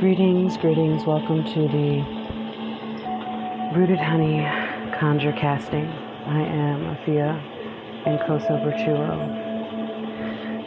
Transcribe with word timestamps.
Greetings, 0.00 0.58
greetings. 0.58 1.06
Welcome 1.06 1.42
to 1.54 1.68
the 1.68 2.04
Rooted 3.74 3.98
Honey 3.98 4.46
Conjure 5.00 5.32
Casting. 5.32 5.86
I 6.26 6.42
am 6.42 6.94
Afia 6.94 7.40
Nkosa 8.04 8.60
Berchuo, 8.62 9.16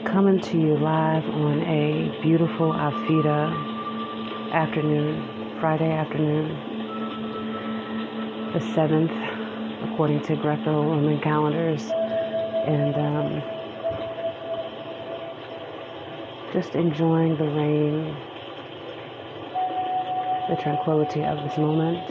coming 0.03 0.39
to 0.41 0.57
you 0.59 0.75
live 0.77 1.23
on 1.25 1.61
a 1.61 2.19
beautiful 2.23 2.73
Afida 2.73 3.53
afternoon, 4.51 5.23
Friday 5.59 5.91
afternoon, 5.91 6.47
the 8.53 8.59
7th, 8.59 9.13
according 9.91 10.21
to 10.23 10.35
Greco 10.37 10.81
Roman 10.81 11.21
calendars. 11.21 11.83
And 12.65 12.95
um, 12.95 13.43
just 16.51 16.73
enjoying 16.73 17.37
the 17.37 17.47
rain 17.47 18.17
the 20.49 20.55
tranquility 20.55 21.23
of 21.23 21.37
this 21.43 21.57
moment 21.59 22.09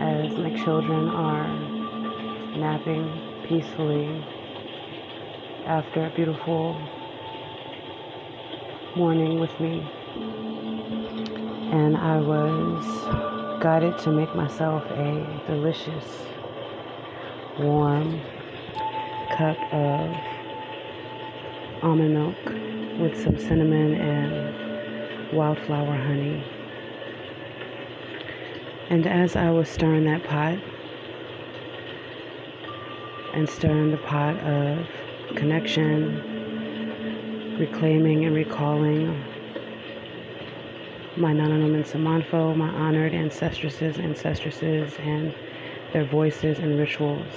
as 0.00 0.32
my 0.38 0.50
children 0.64 1.10
are 1.10 1.46
napping 2.56 3.04
peacefully 3.46 4.24
after 5.66 6.06
a 6.06 6.10
beautiful 6.10 6.74
morning 8.96 9.40
with 9.40 9.60
me. 9.60 9.86
And 11.70 11.98
I 11.98 12.18
was 12.18 13.62
guided 13.62 13.98
to 13.98 14.10
make 14.10 14.34
myself 14.34 14.82
a 14.92 15.42
delicious, 15.46 16.24
warm 17.58 18.22
cup 19.36 19.58
of 19.70 20.16
almond 21.82 22.14
milk 22.14 23.00
with 23.00 23.22
some 23.22 23.36
cinnamon 23.38 23.94
and 23.96 25.36
wildflower 25.36 25.94
honey. 25.94 26.42
And 28.90 29.06
as 29.06 29.34
I 29.34 29.50
was 29.50 29.68
stirring 29.68 30.04
that 30.04 30.22
pot 30.24 30.58
and 33.32 33.48
stirring 33.48 33.90
the 33.90 33.96
pot 33.98 34.38
of 34.40 34.86
connection, 35.36 36.20
reclaiming 37.58 38.24
and 38.26 38.34
recalling 38.34 39.06
my 41.16 41.32
Nananom 41.32 41.74
and 41.74 41.84
Samanfo, 41.84 42.56
my 42.56 42.68
honored 42.68 43.14
ancestresses, 43.14 43.98
ancestresses, 43.98 44.96
and 44.98 45.32
their 45.92 46.04
voices 46.04 46.58
and 46.58 46.76
rituals, 46.78 47.32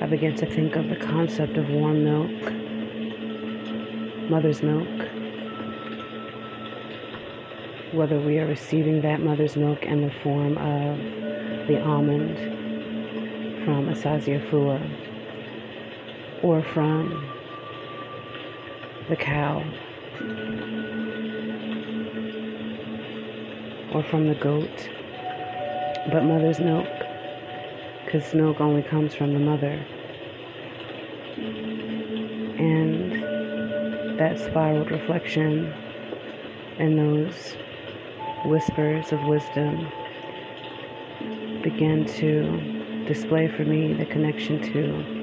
I 0.00 0.06
began 0.06 0.34
to 0.36 0.46
think 0.46 0.76
of 0.76 0.88
the 0.88 0.96
concept 0.96 1.56
of 1.56 1.70
warm 1.70 2.04
milk, 2.04 2.30
mother's 4.30 4.62
milk, 4.62 5.15
whether 7.96 8.20
we 8.20 8.38
are 8.38 8.46
receiving 8.46 9.00
that 9.00 9.22
mother's 9.22 9.56
milk 9.56 9.82
in 9.84 10.02
the 10.02 10.10
form 10.22 10.58
of 10.58 10.98
the 11.66 11.82
almond 11.82 12.36
from 13.64 13.88
Asase 13.88 14.38
Afua 14.38 14.78
or 16.42 16.62
from 16.62 17.26
the 19.08 19.16
cow 19.16 19.64
or 23.94 24.02
from 24.02 24.28
the 24.28 24.34
goat, 24.34 24.90
but 26.12 26.22
mother's 26.22 26.60
milk, 26.60 26.86
because 28.04 28.34
milk 28.34 28.60
only 28.60 28.82
comes 28.82 29.14
from 29.14 29.32
the 29.32 29.40
mother. 29.40 29.86
And 32.58 34.18
that 34.18 34.38
spiraled 34.38 34.90
reflection 34.90 35.72
and 36.78 36.98
those 36.98 37.56
whispers 38.46 39.12
of 39.12 39.22
wisdom 39.24 39.88
began 41.62 42.04
to 42.04 43.04
display 43.06 43.48
for 43.48 43.64
me 43.64 43.92
the 43.92 44.06
connection 44.06 44.62
to 44.62 45.16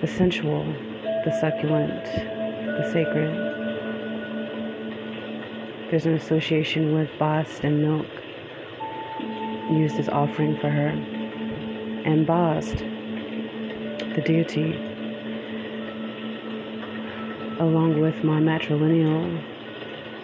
the 0.00 0.06
sensual, 0.06 0.64
the 1.24 1.36
succulent, 1.40 2.04
the 2.04 2.90
sacred. 2.92 3.34
There's 5.90 6.06
an 6.06 6.14
association 6.14 6.94
with 6.94 7.10
Bast 7.18 7.64
and 7.64 7.82
milk 7.82 8.06
used 9.70 9.98
as 9.98 10.08
offering 10.08 10.56
for 10.58 10.70
her. 10.70 10.88
And 12.06 12.26
Bast, 12.26 12.78
the 14.14 14.22
deity, 14.24 14.72
along 17.60 18.00
with 18.00 18.24
my 18.24 18.40
matrilineal 18.40 19.57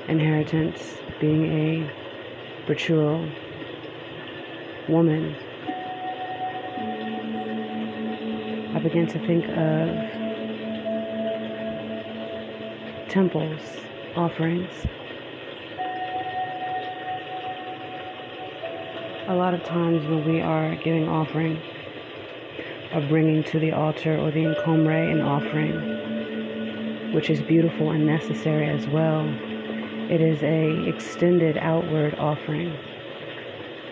inheritance, 0.09 0.97
being 1.21 1.45
a 1.47 1.91
ritual 2.69 3.29
woman, 4.89 5.35
I 8.75 8.79
began 8.81 9.07
to 9.07 9.19
think 9.27 9.45
of 9.49 9.89
temples, 13.09 13.61
offerings. 14.17 14.71
A 19.27 19.35
lot 19.35 19.55
of 19.55 19.65
times 19.65 20.07
when 20.07 20.25
we 20.27 20.41
are 20.43 20.75
giving 20.77 21.09
offering, 21.09 21.63
or 22.93 23.01
bringing 23.09 23.43
to 23.45 23.59
the 23.59 23.73
altar 23.73 24.19
or 24.19 24.31
the 24.31 24.45
Nkomre 24.45 25.11
an 25.11 25.23
offering, 25.23 27.13
which 27.13 27.31
is 27.31 27.41
beautiful 27.41 27.91
and 27.91 28.07
necessary 28.07 28.69
as 28.69 28.87
well 28.89 29.25
it 30.11 30.21
is 30.21 30.43
a 30.43 30.87
extended 30.87 31.57
outward 31.57 32.15
offering, 32.17 32.71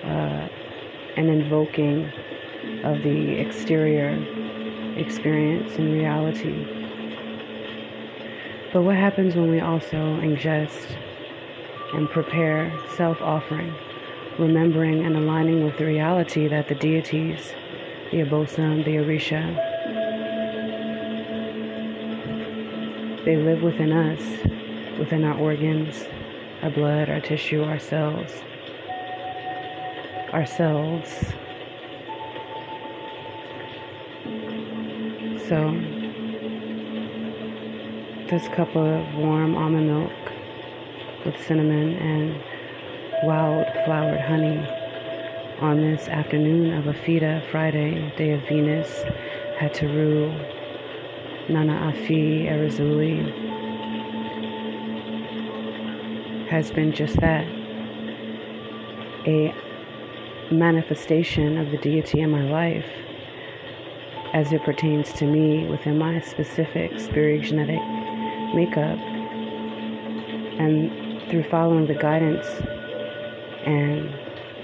uh, 0.05 0.49
an 1.17 1.29
invoking 1.29 2.05
of 2.85 3.03
the 3.03 3.39
exterior 3.39 4.11
experience 4.97 5.75
and 5.77 5.93
reality. 5.93 6.67
But 8.73 8.83
what 8.83 8.97
happens 8.97 9.35
when 9.35 9.51
we 9.51 9.61
also 9.61 9.97
ingest 9.97 10.97
and 11.95 12.09
prepare 12.11 12.73
self 12.97 13.21
offering, 13.23 13.75
remembering 14.39 15.05
and 15.05 15.17
aligning 15.17 15.65
with 15.65 15.79
the 15.79 15.87
reality 15.87 16.47
that 16.49 16.69
the 16.69 16.75
deities, 16.75 17.53
the 18.11 18.19
Abosom, 18.19 18.85
the 18.85 18.97
Orisha, 18.97 19.57
they 23.25 23.37
live 23.37 23.63
within 23.63 23.93
us 23.93 24.62
within 25.03 25.25
our 25.25 25.37
organs, 25.37 26.05
our 26.63 26.71
blood, 26.71 27.11
our 27.11 27.21
tissue, 27.21 27.61
our 27.65 27.81
cells, 27.81 28.31
ourselves. 30.33 31.11
So, 35.49 35.73
this 38.31 38.47
cup 38.55 38.69
of 38.77 39.15
warm 39.17 39.57
almond 39.57 39.89
milk 39.89 40.13
with 41.27 41.35
cinnamon 41.49 41.97
and 41.97 42.41
wild 43.25 43.67
flowered 43.85 44.21
honey 44.21 44.65
on 45.61 45.81
this 45.81 46.07
afternoon 46.07 46.75
of 46.75 46.85
Afida 46.85 47.45
Friday, 47.51 48.15
day 48.17 48.35
of 48.35 48.43
Venus, 48.43 48.89
Hataru, 49.59 50.31
Nana 51.49 51.93
Afi, 51.93 52.45
Erzulie, 52.47 53.62
has 56.53 56.71
been 56.71 56.93
just 56.93 57.17
that 57.21 57.47
a 59.27 59.55
manifestation 60.51 61.57
of 61.57 61.71
the 61.71 61.79
deity 61.79 62.21
in 62.21 62.31
my 62.31 62.43
life 62.43 62.85
as 64.35 64.53
it 64.53 64.63
pertains 64.63 65.15
to 65.15 65.25
me 65.25 65.67
within 65.69 65.97
my 65.97 66.21
specific 66.21 67.01
spirit 67.01 67.41
genetic 67.41 67.81
makeup. 68.55 68.99
And 70.61 71.23
through 71.31 71.45
following 71.45 71.87
the 71.87 71.95
guidance 71.95 72.47
and 73.65 74.15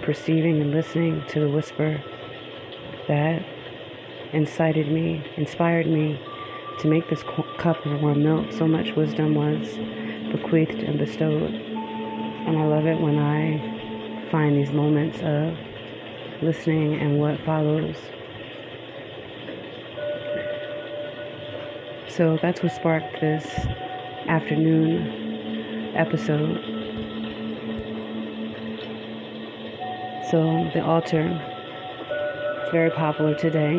perceiving 0.03 0.61
and 0.61 0.73
listening 0.73 1.25
to 1.31 1.41
the 1.41 1.49
whisper 1.49 2.05
that 3.09 3.43
incited 4.35 4.93
me, 4.93 5.25
inspired 5.39 5.87
me 5.87 6.21
to 6.81 6.87
make 6.87 7.09
this 7.09 7.23
cup 7.57 7.87
of 7.87 8.03
warm 8.03 8.23
milk, 8.23 8.53
so 8.53 8.69
much 8.69 8.93
wisdom 8.93 9.35
was 9.35 9.79
bequeathed 10.31 10.81
and 10.81 10.99
bestowed. 10.99 11.68
And 12.49 12.57
I 12.57 12.65
love 12.65 12.87
it 12.87 12.99
when 12.99 13.19
I 13.19 14.31
find 14.31 14.57
these 14.57 14.73
moments 14.73 15.19
of 15.21 15.55
listening 16.41 16.95
and 16.95 17.21
what 17.21 17.39
follows. 17.45 17.95
So 22.09 22.39
that's 22.41 22.63
what 22.63 22.73
sparked 22.73 23.21
this 23.21 23.45
afternoon 24.29 25.95
episode. 25.95 26.57
So 30.31 30.71
the 30.73 30.83
altar 30.83 31.27
is 32.65 32.73
very 32.73 32.91
popular 32.93 33.35
today, 33.35 33.77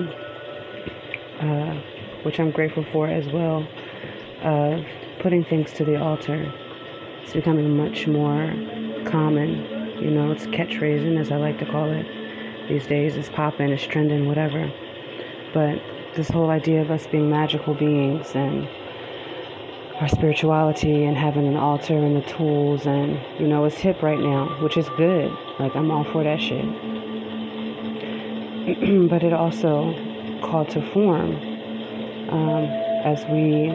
uh, 1.42 1.74
which 2.22 2.40
I'm 2.40 2.52
grateful 2.52 2.86
for 2.92 3.08
as 3.08 3.28
well, 3.30 3.68
of 4.44 4.86
putting 5.22 5.44
things 5.44 5.74
to 5.74 5.84
the 5.84 6.00
altar 6.00 6.54
It's 7.30 7.36
becoming 7.36 7.78
much 7.78 8.08
more 8.08 8.52
common. 9.06 9.52
You 10.02 10.10
know, 10.10 10.32
it's 10.32 10.48
catchphrasing, 10.48 11.20
as 11.20 11.32
I 11.32 11.36
like 11.36 11.60
to 11.60 11.66
call 11.68 11.92
it. 11.92 12.08
These 12.68 12.88
days, 12.88 13.16
it's 13.16 13.30
popping, 13.30 13.70
it's 13.70 13.84
trending, 13.84 14.28
whatever. 14.28 14.74
But 15.54 15.80
this 16.16 16.28
whole 16.28 16.50
idea 16.50 16.82
of 16.82 16.90
us 16.90 17.06
being 17.06 17.30
magical 17.30 17.76
beings 17.76 18.32
and 18.34 18.68
our 20.02 20.08
spirituality 20.08 21.06
and 21.06 21.16
having 21.16 21.46
an 21.46 21.56
altar 21.56 21.94
and 21.94 22.18
the 22.18 22.22
tools 22.22 22.88
and 22.88 23.22
you 23.40 23.48
know 23.48 23.64
it's 23.66 23.78
hip 23.78 24.02
right 24.02 24.20
now 24.20 24.48
which 24.64 24.76
is 24.76 24.90
good 24.98 25.32
like 25.60 25.76
i'm 25.76 25.92
all 25.92 26.04
for 26.06 26.24
that 26.24 26.40
shit 26.40 26.66
but 29.10 29.22
it 29.24 29.34
also 29.34 29.94
called 30.42 30.68
to 30.70 30.82
form 30.94 31.36
um, 32.30 32.64
as 33.04 33.24
we 33.26 33.72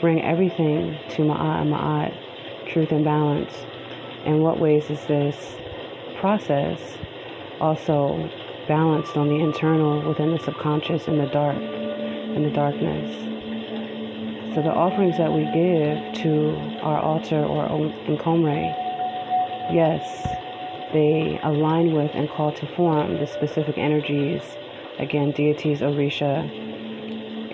bring 0.00 0.20
everything 0.22 0.98
to 1.10 1.22
ma'at 1.22 1.60
and 1.60 1.72
ma'at 1.72 2.25
truth 2.66 2.92
and 2.92 3.04
balance 3.04 3.52
in 4.24 4.42
what 4.42 4.58
ways 4.58 4.90
is 4.90 5.00
this 5.06 5.56
process 6.18 6.80
also 7.60 8.30
balanced 8.68 9.16
on 9.16 9.28
the 9.28 9.36
internal 9.36 10.06
within 10.08 10.32
the 10.32 10.38
subconscious 10.40 11.06
in 11.06 11.18
the 11.18 11.26
dark 11.26 11.56
in 11.56 12.42
the 12.42 12.50
darkness 12.50 13.26
so 14.56 14.62
the 14.62 14.72
offerings 14.72 15.18
that 15.18 15.30
we 15.30 15.44
give 15.44 16.14
to 16.22 16.56
our 16.80 16.98
altar 16.98 17.44
or 17.44 17.68
Nkomre, 17.68 18.72
yes, 19.70 20.26
they 20.94 21.38
align 21.42 21.92
with 21.92 22.10
and 22.14 22.26
call 22.30 22.52
to 22.52 22.66
form 22.68 23.18
the 23.18 23.26
specific 23.26 23.76
energies, 23.76 24.40
again, 24.98 25.32
deities, 25.32 25.80
Orisha, 25.80 26.48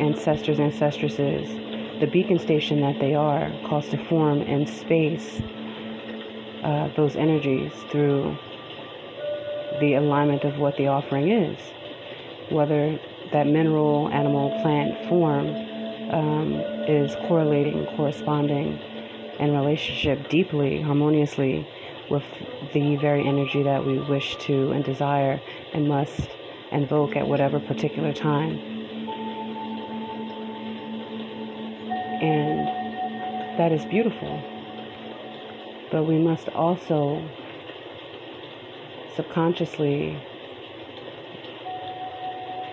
ancestors, 0.01 0.61
ancestresses. 0.61 1.49
The 2.03 2.09
beacon 2.09 2.41
station 2.41 2.81
that 2.81 2.99
they 2.99 3.15
are 3.15 3.53
calls 3.65 3.89
to 3.91 4.05
form 4.07 4.41
and 4.41 4.69
space 4.69 5.41
uh, 6.65 6.89
those 6.97 7.15
energies 7.15 7.71
through 7.93 8.37
the 9.79 9.95
alignment 9.95 10.43
of 10.43 10.59
what 10.59 10.77
the 10.77 10.89
offering 10.89 11.31
is. 11.31 11.57
Whether 12.51 12.99
that 13.31 13.47
mineral, 13.47 14.09
animal, 14.09 14.51
plant 14.63 15.09
form 15.09 15.47
um, 16.11 16.55
is 16.89 17.15
correlating, 17.29 17.87
corresponding, 17.95 18.81
and 19.39 19.53
relationship 19.53 20.29
deeply, 20.29 20.81
harmoniously 20.83 21.69
with 22.11 22.25
the 22.73 22.97
very 22.97 23.25
energy 23.25 23.63
that 23.63 23.87
we 23.87 24.01
wish 24.01 24.35
to 24.39 24.73
and 24.73 24.85
desire 24.85 25.41
and 25.73 25.87
must 25.87 26.29
invoke 26.73 27.15
at 27.15 27.29
whatever 27.29 27.61
particular 27.61 28.13
time. 28.13 28.72
That 33.63 33.71
is 33.71 33.85
beautiful. 33.85 34.43
But 35.93 36.03
we 36.03 36.19
must 36.19 36.49
also 36.49 37.25
subconsciously, 39.15 40.21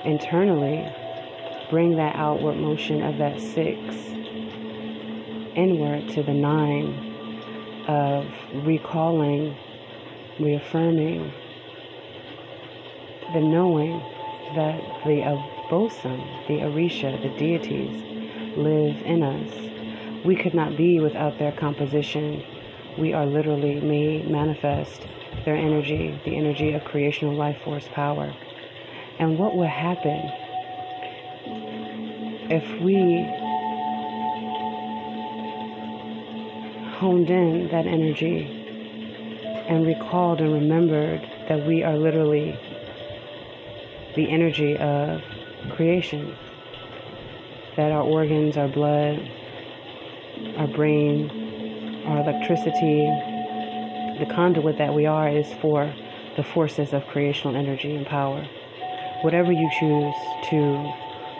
internally, 0.04 0.92
bring 1.70 1.96
that 1.98 2.16
outward 2.16 2.56
motion 2.58 3.04
of 3.04 3.20
that 3.20 3.40
six 3.40 3.78
inward 5.56 6.10
to 6.10 6.24
the 6.24 6.34
nine 6.34 7.86
of 7.88 8.26
recalling, 8.66 9.56
reaffirming 10.40 11.32
the 13.34 13.42
knowing 13.42 14.00
that 14.56 14.82
the 15.06 15.22
Abosom, 15.22 16.48
the 16.48 16.62
Orisha, 16.62 17.22
the 17.22 17.30
deities 17.38 18.58
live 18.58 19.00
in 19.04 19.22
us. 19.22 19.70
We 20.26 20.36
could 20.36 20.54
not 20.54 20.76
be 20.76 21.00
without 21.00 21.40
their 21.40 21.52
composition. 21.54 22.44
We 22.98 23.14
are 23.14 23.26
literally 23.26 23.80
made 23.80 24.30
manifest 24.30 25.08
their 25.46 25.56
energy, 25.56 26.20
the 26.26 26.36
energy 26.36 26.74
of 26.74 26.84
creational 26.84 27.36
life 27.36 27.58
force 27.64 27.88
power. 27.94 28.34
And 29.18 29.38
what 29.38 29.56
would 29.56 29.70
happen 29.70 30.32
if 32.52 32.82
we 32.82 33.24
honed 36.98 37.30
in 37.30 37.70
that 37.70 37.86
energy 37.86 38.60
and 39.70 39.86
recalled 39.86 40.42
and 40.42 40.52
remembered 40.52 41.22
that 41.48 41.66
we 41.66 41.84
are 41.84 41.98
literally 41.98 42.60
the 44.16 44.30
energy 44.30 44.78
of 44.78 45.22
creation, 45.70 46.36
that 47.78 47.92
our 47.92 48.02
organs, 48.02 48.58
our 48.58 48.68
blood, 48.68 49.26
our 50.60 50.68
brain, 50.68 52.04
our 52.06 52.20
electricity, 52.20 53.06
the 54.20 54.26
conduit 54.30 54.78
that 54.78 54.94
we 54.94 55.06
are 55.06 55.30
is 55.30 55.48
for 55.62 55.92
the 56.36 56.44
forces 56.44 56.94
of 56.94 57.06
creational 57.08 57.56
energy 57.56 57.96
and 57.96 58.06
power. 58.06 58.46
Whatever 59.22 59.52
you 59.52 59.70
choose 59.80 60.16
to 60.50 60.94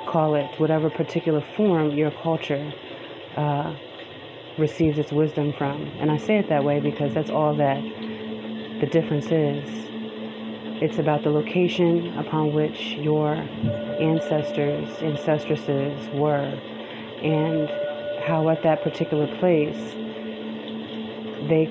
call 0.08 0.36
it 0.36 0.60
whatever 0.60 0.90
particular 0.90 1.42
form 1.56 1.96
your 1.96 2.12
culture 2.12 2.74
uh, 3.36 3.76
receives 4.58 4.98
its 4.98 5.12
wisdom 5.12 5.54
from. 5.54 5.84
And 6.00 6.10
I 6.10 6.18
say 6.18 6.38
it 6.38 6.50
that 6.50 6.64
way 6.64 6.80
because 6.80 7.14
that's 7.14 7.30
all 7.30 7.54
that 7.56 7.82
the 8.80 8.88
difference 8.88 9.26
is. 9.28 9.70
It's 10.82 10.98
about 10.98 11.24
the 11.24 11.30
location 11.30 12.18
upon 12.18 12.54
which 12.54 12.94
your 12.94 13.34
ancestors, 14.00 14.88
ancestresses 15.02 16.10
were, 16.14 16.58
and 17.22 17.70
how 18.26 18.50
at 18.50 18.64
that 18.64 18.84
particular 18.84 19.28
place 19.40 19.94
they 21.48 21.68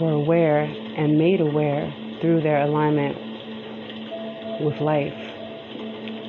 were 0.00 0.12
aware 0.12 0.62
and 0.96 1.18
made 1.18 1.40
aware 1.40 1.92
through 2.20 2.40
their 2.40 2.62
alignment 2.62 3.16
with 4.62 4.80
life 4.80 5.14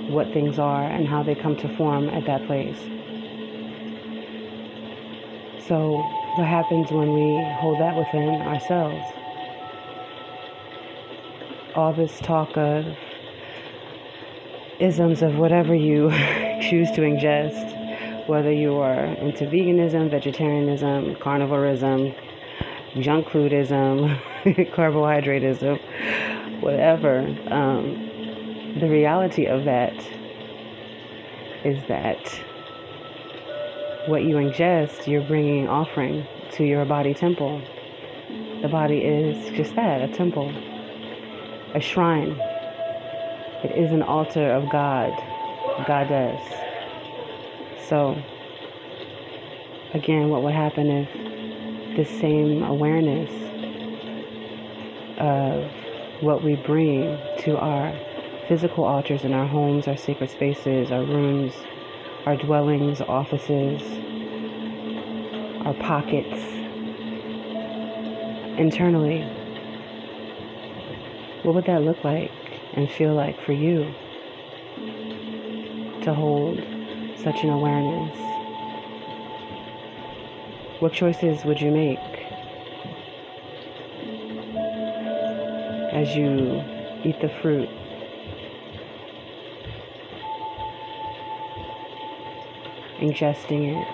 what 0.10 0.32
things 0.34 0.60
are 0.60 0.84
and 0.84 1.08
how 1.08 1.24
they 1.24 1.36
come 1.36 1.56
to 1.58 1.76
form 1.76 2.10
at 2.10 2.26
that 2.26 2.46
place. 2.46 2.78
So, 5.68 5.98
what 6.36 6.48
happens 6.48 6.92
when 6.92 7.14
we 7.14 7.44
hold 7.60 7.80
that 7.80 7.96
within 7.96 8.42
ourselves? 8.42 9.04
All 11.76 11.92
this 11.92 12.20
talk 12.20 12.56
of 12.56 12.86
isms 14.80 15.22
of 15.22 15.38
whatever 15.38 15.74
you 15.74 16.12
choose 16.62 16.92
to 16.92 17.02
ingest, 17.02 17.85
whether 18.28 18.52
you 18.52 18.76
are 18.78 19.06
into 19.06 19.46
veganism, 19.46 20.10
vegetarianism, 20.10 21.16
carnivorism, 21.16 22.16
junk 23.00 23.28
foodism, 23.28 24.20
carbohydrateism, 24.76 25.78
whatever. 26.62 27.20
Um, 27.52 28.76
the 28.80 28.88
reality 28.88 29.46
of 29.46 29.66
that 29.66 29.94
is 31.64 31.84
that 31.88 32.18
what 34.08 34.24
you 34.24 34.36
ingest, 34.36 35.08
you're 35.08 35.22
bringing 35.22 35.68
offering 35.68 36.26
to 36.54 36.64
your 36.64 36.86
body 36.86 37.14
temple. 37.14 37.62
The 38.62 38.68
body 38.68 39.00
is 39.00 39.52
just 39.56 39.76
that 39.76 40.02
a 40.02 40.08
temple, 40.14 40.52
a 41.74 41.80
shrine. 41.80 42.32
It 43.64 43.72
is 43.72 43.92
an 43.92 44.04
altar 44.04 44.52
of 44.52 44.70
God, 44.70 45.12
Goddess. 45.88 46.65
So, 47.88 48.20
again, 49.94 50.30
what 50.30 50.42
would 50.42 50.54
happen 50.54 50.90
if 50.90 51.96
this 51.96 52.10
same 52.20 52.64
awareness 52.64 53.32
of 55.20 55.72
what 56.22 56.44
we 56.44 56.56
bring 56.56 57.20
to 57.40 57.58
our 57.58 57.94
physical 58.48 58.86
altars 58.86 59.24
in 59.24 59.34
our 59.34 59.46
homes, 59.46 59.88
our 59.88 59.98
sacred 59.98 60.32
spaces, 60.32 60.92
our 60.92 61.04
rooms, 61.04 61.54
our 62.26 62.36
dwellings, 62.36 63.02
offices, 63.02 63.82
our 65.66 65.76
pockets, 65.76 66.42
internally. 68.58 69.22
What 71.44 71.54
would 71.54 71.66
that 71.66 71.84
look 71.84 72.04
like 72.04 72.32
and 72.74 72.90
feel 72.90 73.14
like 73.14 73.40
for 73.42 73.54
you 73.54 73.94
to 76.02 76.14
hold 76.14 76.60
such 77.24 77.44
an 77.44 77.50
awareness? 77.50 78.16
What 80.80 80.94
choices 80.94 81.46
would 81.46 81.62
you 81.62 81.72
make 81.72 82.00
as 85.94 86.16
you 86.16 86.64
eat 87.04 87.20
the 87.22 87.30
fruit 87.30 87.70
ingesting 93.00 93.82
it, 93.82 93.88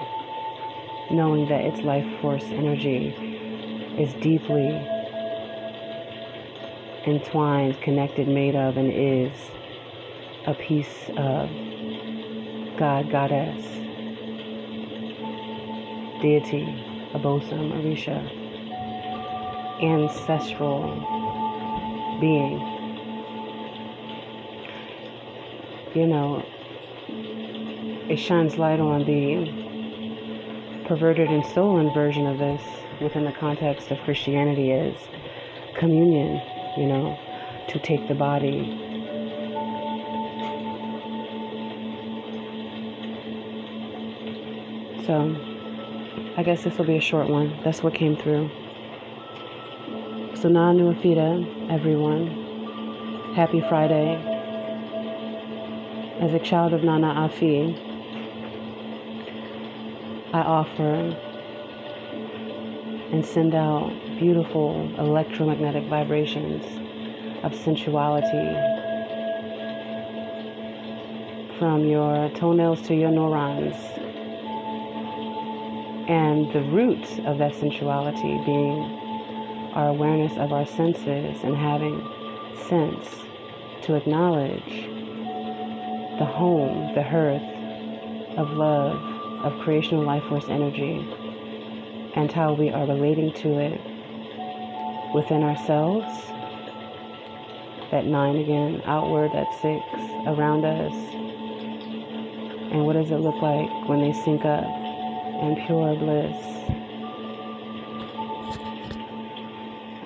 knowing 1.11 1.47
that 1.47 1.61
its 1.61 1.83
life 1.83 2.05
force 2.21 2.43
energy 2.43 3.13
is 3.97 4.13
deeply 4.21 4.87
entwined, 7.05 7.81
connected, 7.81 8.27
made 8.27 8.55
of, 8.55 8.77
and 8.77 8.91
is 8.91 9.33
a 10.45 10.53
piece 10.53 11.09
of 11.17 11.49
God, 12.77 13.09
Goddess, 13.11 13.63
deity, 16.21 16.65
Abosom, 17.13 17.71
Orisha. 17.73 18.19
ancestral 19.81 20.83
being. 22.19 22.59
You 25.95 26.07
know, 26.07 26.45
it 28.09 28.17
shines 28.17 28.57
light 28.57 28.79
on 28.79 29.05
the 29.05 29.69
perverted 30.87 31.29
and 31.29 31.45
stolen 31.45 31.93
version 31.93 32.27
of 32.27 32.37
this 32.37 32.61
within 33.01 33.25
the 33.25 33.31
context 33.33 33.91
of 33.91 33.99
Christianity 33.99 34.71
is 34.71 34.97
communion, 35.77 36.41
you 36.77 36.87
know, 36.87 37.17
to 37.69 37.79
take 37.79 38.07
the 38.07 38.15
body. 38.15 38.90
So, 45.05 45.35
I 46.37 46.43
guess 46.43 46.63
this 46.63 46.77
will 46.77 46.85
be 46.85 46.97
a 46.97 47.01
short 47.01 47.27
one. 47.27 47.57
That's 47.63 47.81
what 47.81 47.95
came 47.95 48.15
through. 48.15 48.49
So, 50.35 50.47
Na 50.47 50.71
Nuafida, 50.73 51.71
everyone. 51.71 53.33
Happy 53.35 53.61
Friday. 53.61 54.15
As 56.19 56.33
a 56.33 56.39
child 56.39 56.73
of 56.73 56.83
Nana 56.83 57.07
Afi, 57.07 57.75
I 60.33 60.41
offer 60.41 61.17
and 63.11 63.25
send 63.25 63.55
out 63.55 63.91
beautiful 64.19 64.89
electromagnetic 64.99 65.85
vibrations 65.85 66.63
of 67.43 67.53
sensuality 67.55 68.53
from 71.57 71.85
your 71.85 72.29
toenails 72.35 72.81
to 72.83 72.93
your 72.93 73.09
neurons. 73.11 73.75
And 76.07 76.51
the 76.51 76.61
root 76.63 77.19
of 77.25 77.37
that 77.37 77.55
sensuality 77.55 78.43
being 78.45 78.81
our 79.73 79.89
awareness 79.89 80.35
of 80.37 80.51
our 80.51 80.65
senses 80.65 81.43
and 81.43 81.55
having 81.55 82.01
sense 82.67 83.07
to 83.83 83.95
acknowledge 83.95 84.87
the 86.19 86.25
home, 86.25 86.93
the 86.93 87.03
hearth 87.03 87.41
of 88.37 88.51
love, 88.51 88.97
of 89.45 89.59
creational 89.61 90.03
life 90.03 90.23
force 90.25 90.45
energy, 90.49 91.07
and 92.15 92.31
how 92.31 92.53
we 92.53 92.69
are 92.69 92.85
relating 92.85 93.31
to 93.33 93.59
it 93.59 93.79
within 95.13 95.43
ourselves. 95.43 96.05
That 97.91 98.05
nine 98.05 98.37
again, 98.37 98.81
outward, 98.85 99.31
that 99.33 99.51
six, 99.61 99.83
around 100.27 100.65
us. 100.65 100.93
And 102.71 102.85
what 102.85 102.93
does 102.93 103.11
it 103.11 103.17
look 103.17 103.41
like 103.41 103.89
when 103.89 104.01
they 104.01 104.13
sync 104.13 104.45
up 104.45 104.80
in 105.41 105.55
pure 105.65 105.95
bliss? 105.95 106.37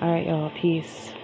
All 0.00 0.12
right, 0.12 0.26
y'all. 0.26 0.50
Peace. 0.50 1.15